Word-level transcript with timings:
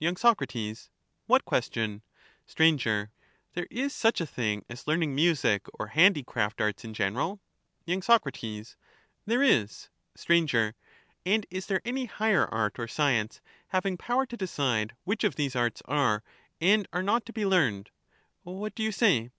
y. 0.00 0.14
Soc. 0.14 0.40
What 1.26 1.44
question? 1.44 2.02
Str. 2.46 2.60
There 3.54 3.66
is 3.72 3.92
such 3.92 4.20
a 4.20 4.24
thing 4.26 4.64
as 4.68 4.86
learning 4.86 5.16
music 5.16 5.66
or 5.72 5.88
handicraft 5.88 6.60
arts 6.60 6.84
in 6.84 6.94
general? 6.94 7.40
y. 7.84 7.98
Soc. 7.98 8.22
There 9.26 9.42
is. 9.42 9.88
Str. 10.14 10.34
And 11.26 11.44
is 11.50 11.66
there 11.66 11.82
any 11.84 12.04
higher 12.04 12.46
art 12.46 12.78
or 12.78 12.86
science, 12.86 13.40
having 13.70 13.96
power 13.96 14.26
to 14.26 14.36
decide 14.36 14.94
which 15.02 15.24
of 15.24 15.34
these 15.34 15.56
arts 15.56 15.82
are 15.86 16.22
and 16.60 16.86
are 16.92 17.02
not 17.02 17.26
to 17.26 17.32
be 17.32 17.44
learned;— 17.44 17.90
what 18.44 18.76
do 18.76 18.84
you 18.84 18.92
say? 18.92 19.32